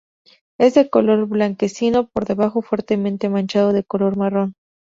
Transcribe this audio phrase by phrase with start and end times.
[0.57, 4.55] Es de color blanquecino por debajo, fuertemente manchado de color marrón.